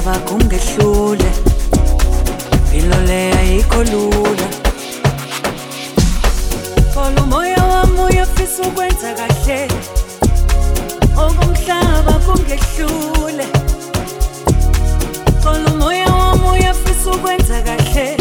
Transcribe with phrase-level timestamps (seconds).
[0.00, 1.30] Ngicaba kungehlule.
[2.52, 4.48] Impilo le ayikho lula.
[6.94, 9.68] Khona umoya wami uyafisa ukwenza kahle.
[11.16, 13.46] Okumhlaba kungehlule.
[15.42, 18.16] Khona umoya wami uyafisa ukwenza kahle.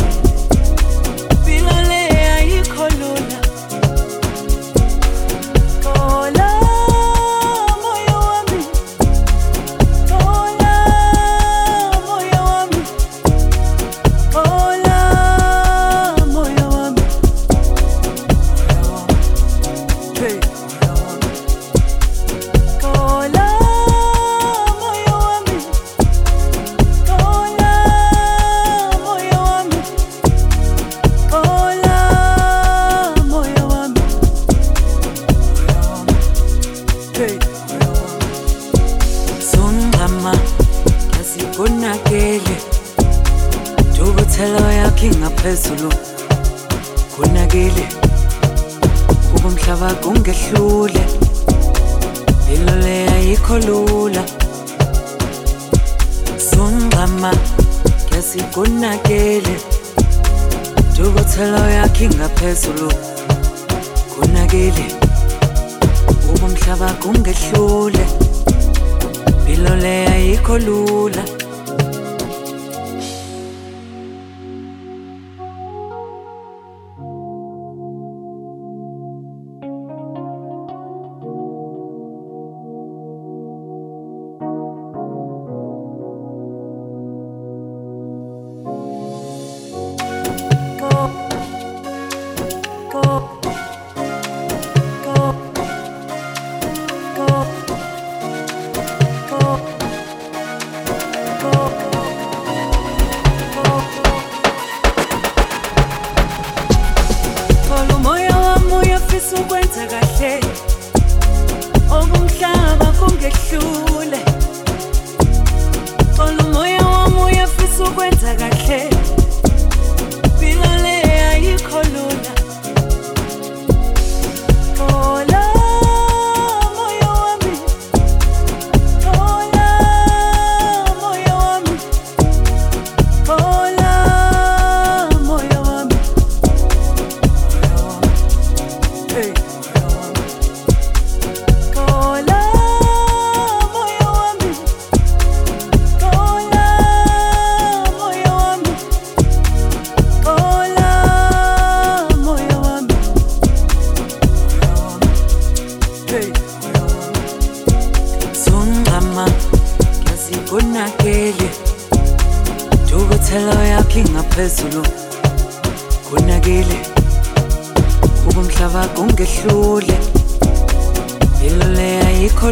[172.30, 172.52] biko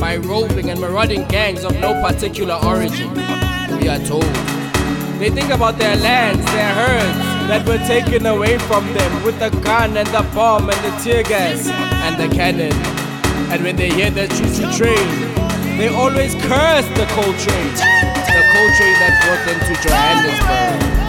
[0.00, 3.12] by roving and marauding gangs of no particular origin.
[3.78, 4.24] We are told.
[5.20, 9.50] They think about their lands, their herds that were taken away from them with the
[9.60, 12.72] gun and the bomb and the tear gas and the cannon.
[13.52, 15.06] And when they hear the choo-choo train,
[15.76, 17.70] they always curse the coal train,
[18.32, 20.99] the coal train that brought them to Johannesburg.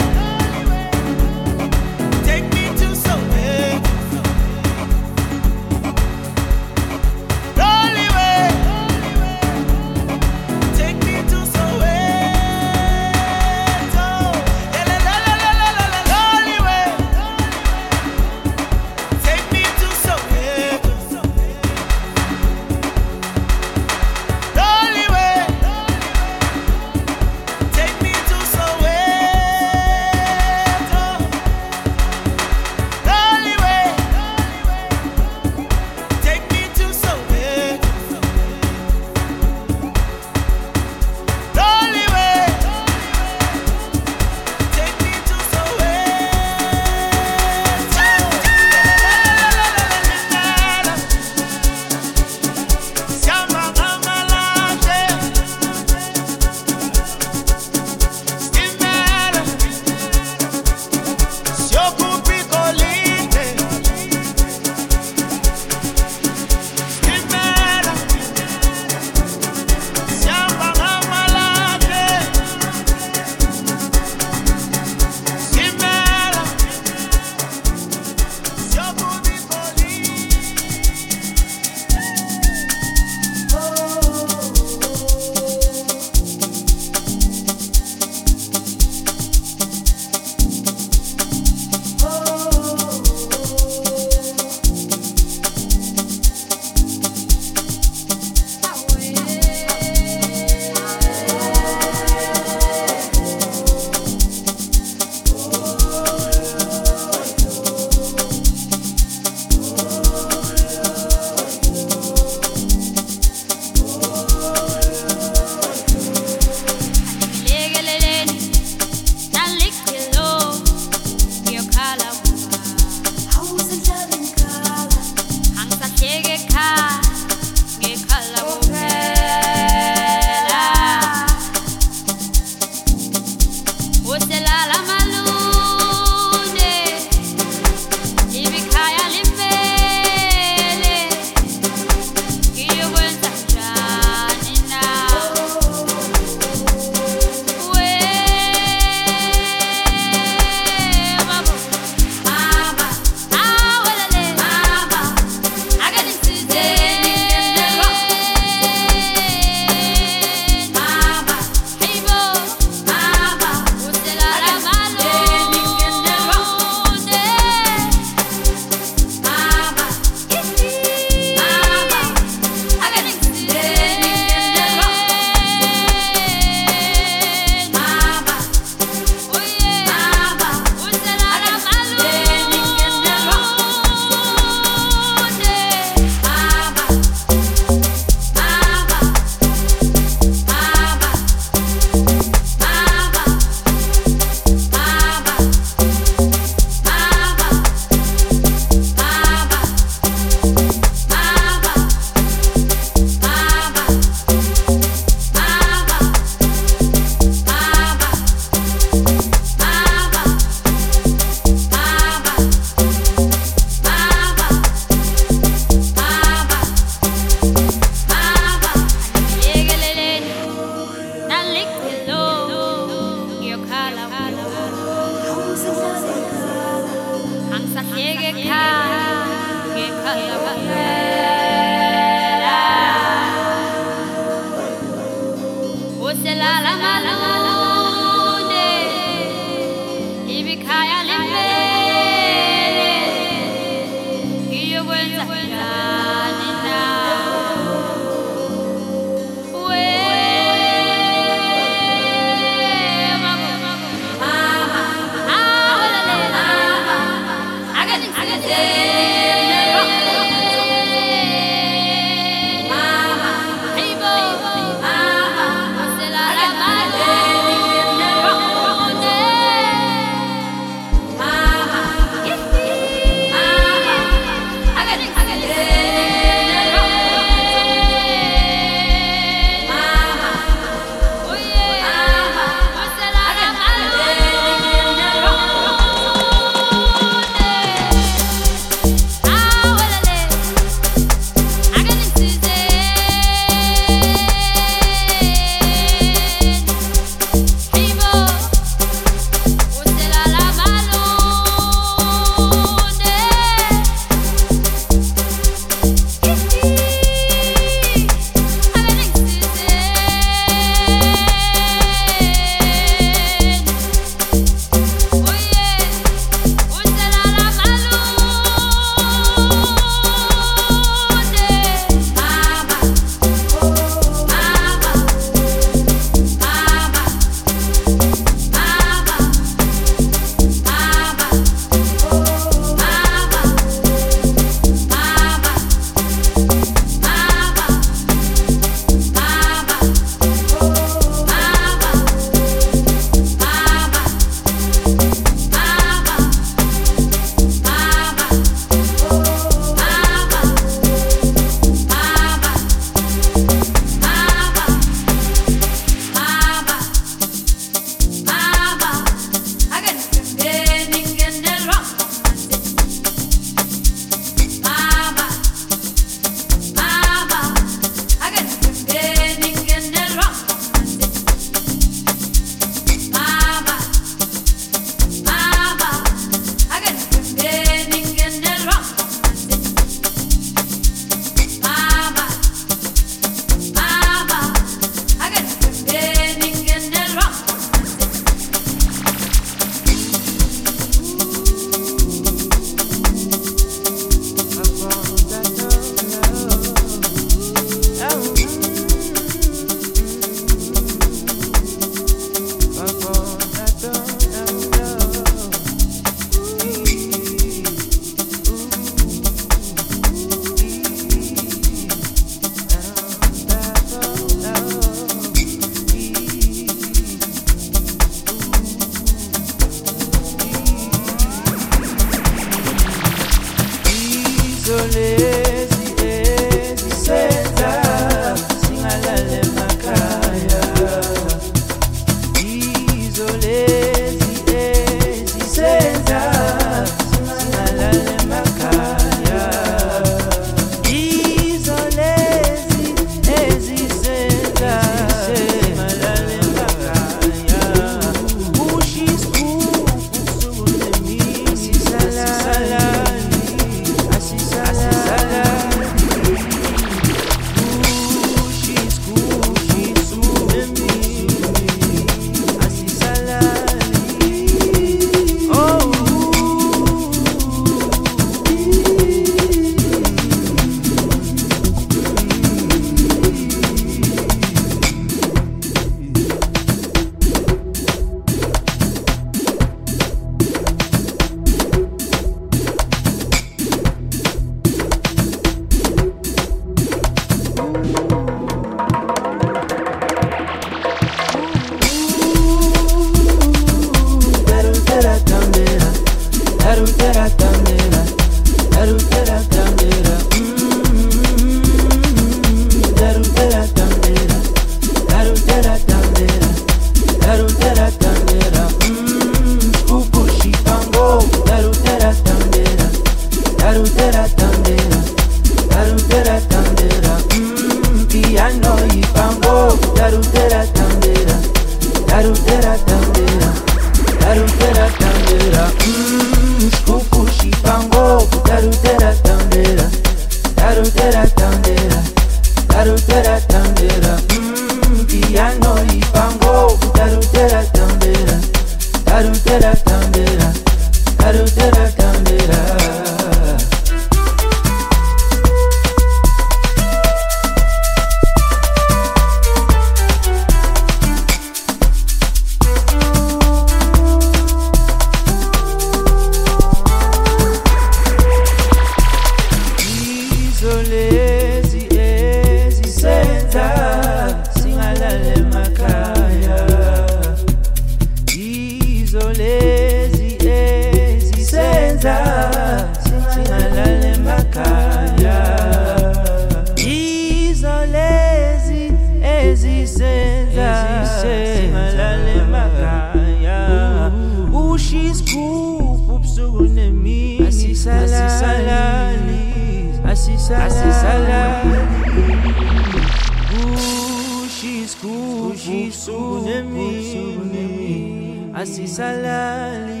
[595.66, 600.00] Busuku nemini asisalali.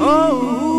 [0.00, 0.73] Oh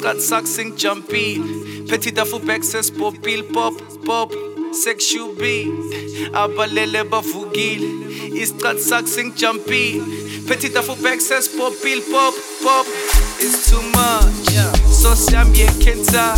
[0.00, 1.38] sak sing jumpy.
[1.88, 4.32] Petit dafu back says popil pop pop.
[4.72, 5.66] Sexual B.
[6.32, 7.88] Abalele bavugile.
[8.32, 10.00] Istrat sak sing jumpy.
[10.48, 12.86] Petit dafu back says popil pop pop.
[13.40, 14.50] It's too much.
[14.90, 16.36] So siam ye kenta.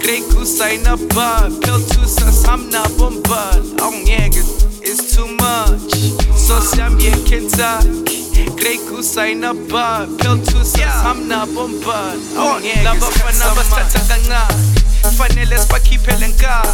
[0.00, 1.50] Grey kusaina ba.
[1.60, 3.52] Pel tu sa samna bomba.
[3.84, 5.92] Ong oh, It's too much.
[6.36, 8.07] So siam ye kenta.
[8.56, 10.06] Grey kusaina ba.
[10.18, 12.14] Pel tu sa samna bomba.
[12.84, 14.78] Laba fana basatha kancane.
[15.18, 16.70] fanele sibakhiphele nkani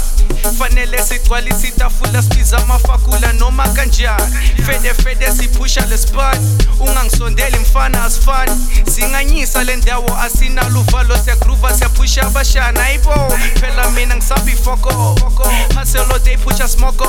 [0.53, 8.53] fanele sigcwalise itafula sibiza amafakula noma kanjani fede fede siphusha lesipani ungangisondeli mfana asifani.
[8.95, 12.85] Singanyisa le ndawo asinalo uvalo siyagruva siyaphusha abashana.
[12.85, 15.19] Ayibo phela mina ngisabi foko.
[15.75, 17.07] Haselo day phusha smoko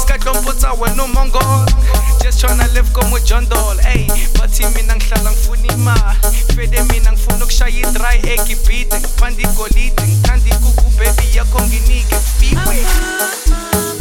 [0.00, 1.66] sikadlomputsa wena umongo
[2.22, 4.06] just tryna live como John Doll ey
[4.38, 6.18] bathi mina ngihlala ngifuna imali.
[6.56, 12.16] Fede mina ngifuna ukushaya i-dry egg ibhide ngiphanda igolide ngithanda ikuku baby yakho nginike.
[12.40, 13.95] Fiwe ma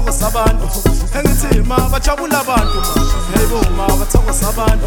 [0.00, 0.66] bathokoza abantu.
[1.14, 4.86] Engithi ma bajabula abantu man hayibo ma bathokoza abantu.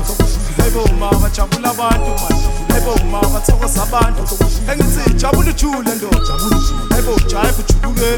[0.58, 2.36] Hayibo ma bajabula abantu man
[2.70, 4.22] hayibo ma bathokoza abantu.
[4.72, 6.34] Engithi jabula ujule ndoda.
[6.90, 8.10] Hayibo jive ujuluke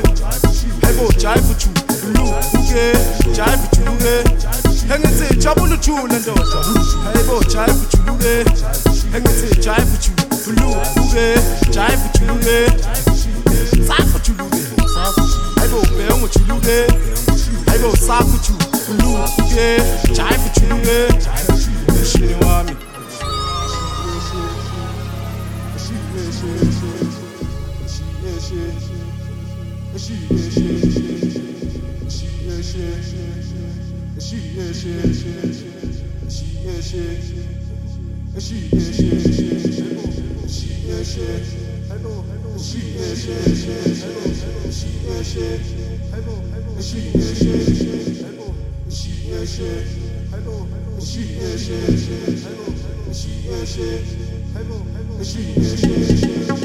[0.81, 2.93] hayibo jive ujuluke
[3.35, 4.13] jive ujuluke
[4.95, 6.59] engithi jabula ujule ndoda.
[7.13, 8.33] Hayibo jive ujuluke
[9.15, 11.25] engithi jive ujuluke
[11.71, 12.57] jive ujuluke
[13.87, 14.54] sakho ujuluke
[16.05, 16.87] hayibo bhengu ujuluke
[17.65, 19.81] hayibo sakho ujuluke
[20.15, 20.49] jive
[46.15, 48.53] 嗨不嗨不，不西耶西，嗨不，
[48.85, 49.63] 不西耶西，
[50.31, 51.73] 嗨不嗨不，不西耶西，
[52.41, 52.71] 嗨不，
[53.05, 53.81] 不西耶西，
[54.53, 55.39] 嗨不嗨不，不西
[55.75, 55.75] 西
[56.15, 56.64] 西。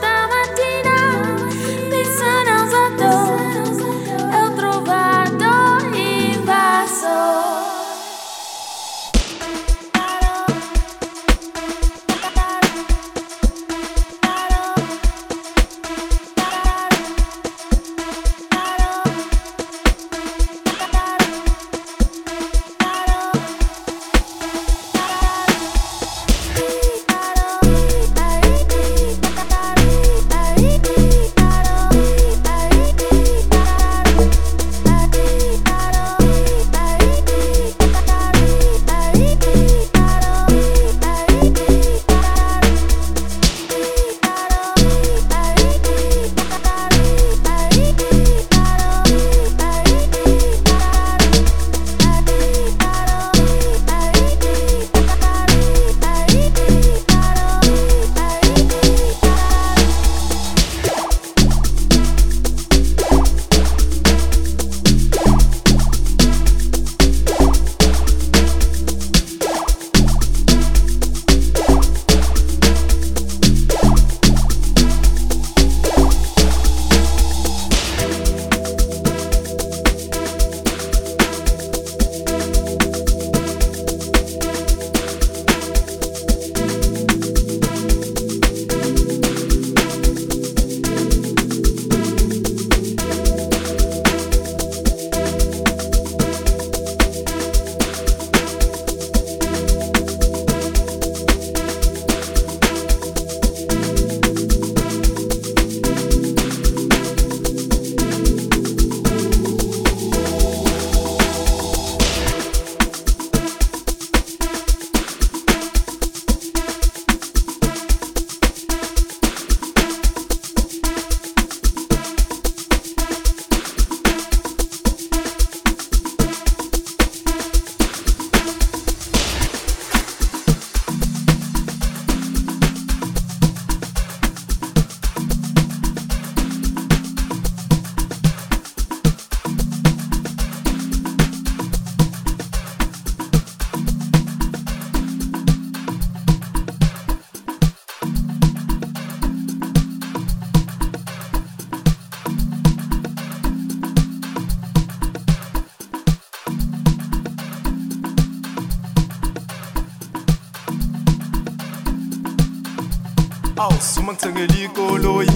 [163.61, 165.31] awu suma ngithengela ikoloyi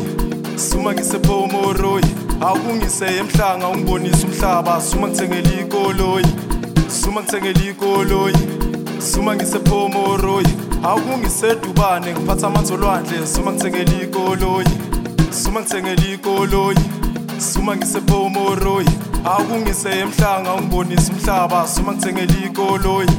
[0.58, 2.06] suma ngisephomoroyi
[2.42, 6.26] awungise emhlanga ungibonisa umhlaba suma ngithengela ikoloyi
[7.02, 8.36] suma ngithengela ikoloyi
[9.12, 10.54] suma ngisephomoroyi
[10.84, 14.74] awungisedubane ngiphatha amanzi olwandle suma ngithengela ikoloyi
[15.44, 16.84] suma ngithengela ikoloyi
[17.38, 18.90] suma ngisephomoroyi
[19.26, 23.10] awungise emhlanga ungibonisa umhlaba suma ngithengela ikoloyi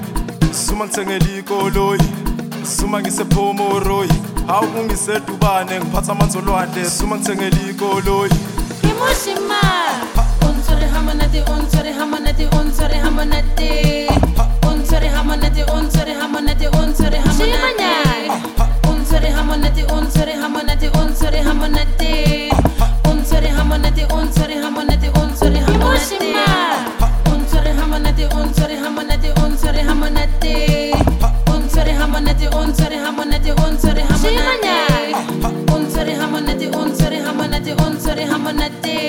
[0.53, 2.09] suma ngithengela ikoloyi
[2.65, 3.01] suma
[4.47, 8.31] hawu kungiseda ubane ngiphatha amanzi olwandle suma ngithengele ikoloyi.
[8.83, 9.61] Imoshima
[10.47, 13.71] ontshwere ha monate ontshwere ha monate ontshwere ha monate
[14.69, 18.07] ontshwere ha monate ontshwere ha monate ontshwere ha monate
[18.89, 21.93] ontshwere ha monate ontshwere ha monate ontshwere ha monate
[23.09, 26.19] ontshwere ha monate ontshwere ha monate ontshwere ha monate
[27.33, 28.66] ontshwere ha monate ontshwere
[38.67, 39.06] unsori hamonati.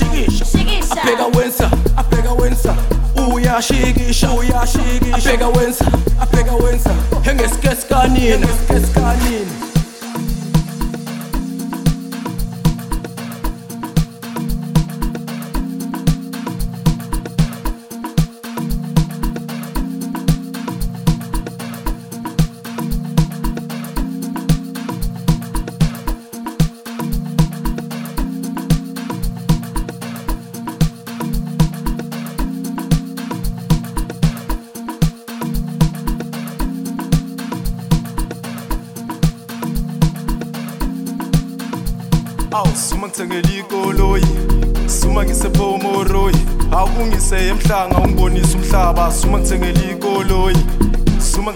[0.00, 1.02] Wena mani shikisha Shikisha.
[1.02, 2.74] abheka wenza abheka wenza
[3.34, 5.84] uyashikisha uyashikisha abheka wenza
[6.20, 6.52] abheka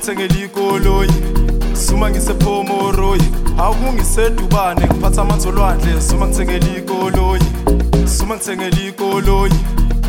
[0.06, 1.10] suma ngithengela ikoloyi.
[1.74, 7.42] Suma ngisephomoroyi akungisedubane ngiphatha amanzi olwandle suma ngithengela ikoloyi.
[8.06, 9.52] Suma ngithengela ikoloyi.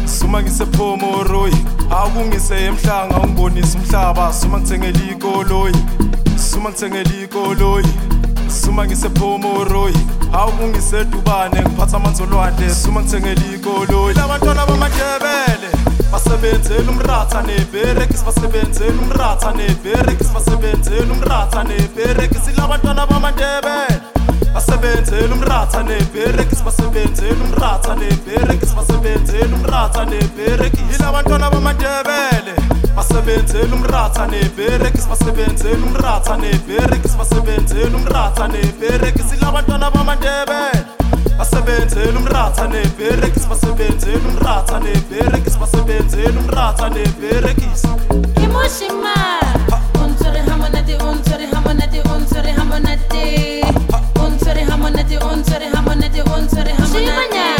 [0.05, 1.57] Suma ngisephomoroyi
[1.89, 4.33] akungise emhlanga ungibonisa umhlaba.
[4.33, 5.75] Suma ngithengela ikoloyi.
[6.37, 7.87] Suma ngithengela ikoloyi.
[8.49, 9.97] Suma ngisephomoroyi
[10.33, 14.15] awukungisedubane ngiphatha amanzi olwandle suma ngithengela ikoloyi.
[14.15, 15.66] Labantwana bamandebele.
[16.11, 24.01] Basebenzela umratha neberekisi basebenzela umratha neberekisi basebenzela umratha neberekisi labantwana bamandebele
[24.53, 32.53] basebenzela umratha neberekisi basebenzela umratha neberekisi basebenzela umratha neberekisi ilabantwana bamandebele
[32.95, 40.86] basebenzela umratha neberekisi basebenzela umratha neberekisi basebenzela umratha neberekisi labantwana bamandebele
[41.38, 47.88] basebenzele umratha neberekisi basebenzele umratha neberekisi basebenzele umratha neberekisi
[48.43, 49.15] imoshima
[50.03, 53.23] unsore hamonate unsore hamonate unsore hamonate
[54.25, 57.57] unsore hamonate unsore hamonate unsore hamonate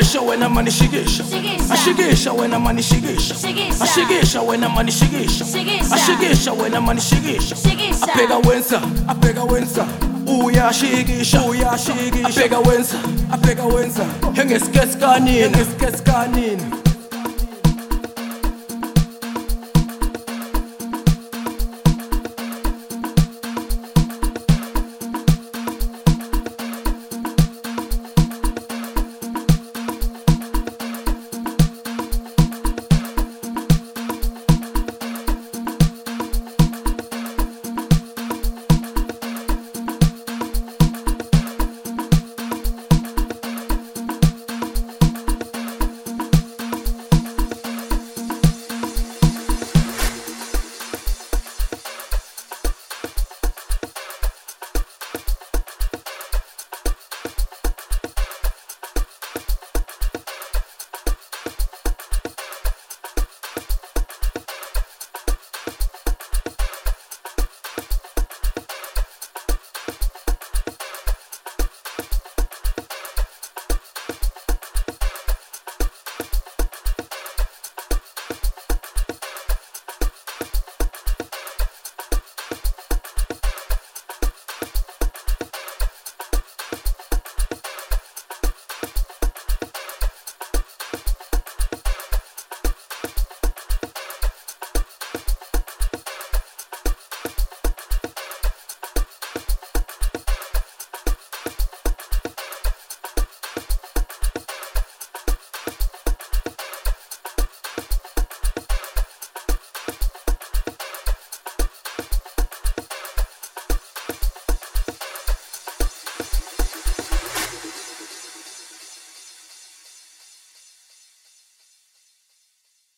[0.00, 1.74] ashikisha wena mani shikisha Shikisha.
[1.74, 3.84] ashikisha wena mani shikisha Shikisha.
[3.84, 5.94] ashikisha wena mani shikisha Shikisha.
[5.94, 8.12] ashikisha wena mani shikisha Shikisha.
[8.14, 9.86] abheka wenza abheka wenza.
[10.44, 12.94] Uyashikisha uyashikisha abheka wenza.
[13.32, 14.04] Abheka wenza.
[14.34, 16.62] Hengesikesikanini hengesikesikanini